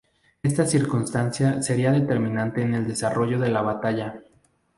[0.41, 4.15] Esta circunstancia sería determinante en el desarrollo de la batalla.